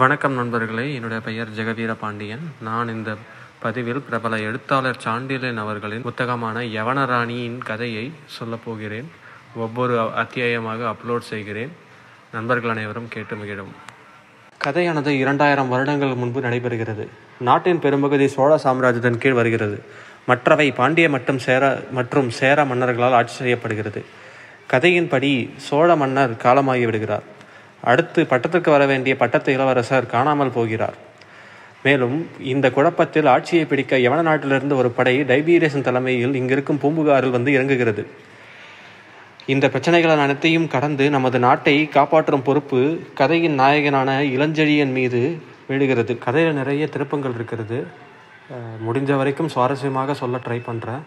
[0.00, 0.84] வணக்கம் நண்பர்களே.
[0.94, 3.10] என்னுடைய பெயர் ஜெகவீர பாண்டியன் நான் இந்த
[3.62, 8.04] பதிவில் பிரபல எழுத்தாளர் சாண்டிலியன் அவர்களின் புத்தகமான யவனராணியின் கதையை
[8.36, 9.08] சொல்லப்போகிறேன்
[9.64, 11.72] ஒவ்வொரு அத்தியாயமாக அப்லோட் செய்கிறேன்.
[12.32, 13.72] நண்பர்கள் அனைவரும் கேட்டு மகிழும்.
[14.64, 17.06] கதையானது இரண்டாயிரம் வருடங்கள் முன்பு நடைபெறுகிறது.
[17.48, 19.82] நாட்டின் பெரும்பகுதி சோழ சாம்ராஜ்யத்தின் கீழ் வருகிறது.
[20.26, 24.04] மற்றவை பாண்டிய மற்றும் சேர மற்றும் சேர மன்னர்களால் ஆட்சி செய்யப்படுகிறது.
[24.72, 25.32] கதையின்படி
[25.68, 27.28] சோழ மன்னர் காலமாகி விடுகிறார்
[27.90, 30.96] அடுத்து பட்டத்திற்கு வர வேண்டிய பட்டத்து இளவரசர் காணாமல் போகிறார்.
[31.84, 32.16] மேலும்
[32.52, 38.04] இந்த குழப்பத்தில் ஆட்சியை பிடிக்க யவன நாட்டிலிருந்து ஒரு படை டைபீரியஸின் தலைமையில் இங்கிருக்கும் பூம்புகாரில் வந்து இறங்குகிறது.
[39.52, 42.80] இந்த பிரச்சனைகள் அனைத்தையும் கடந்து நமது நாட்டை காப்பாற்றும் பொறுப்பு
[43.20, 45.22] கதையின் நாயகனான இளஞ்செழியன் மீது
[45.70, 46.12] விழுகிறது.
[46.26, 47.80] கதையில் நிறைய திருப்பங்கள் இருக்கிறது.
[48.86, 51.02] முடிஞ்ச வரைக்கும் சுவாரஸ்யமாக சொல்ல ட்ரை பண்ணுறேன்